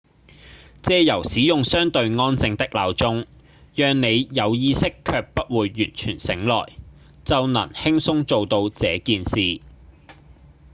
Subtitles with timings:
[0.81, 3.27] 藉由使用相對安靜的鬧鐘
[3.75, 6.73] 讓你有意識卻不會完全醒來
[7.23, 9.61] 就能輕鬆做到這件事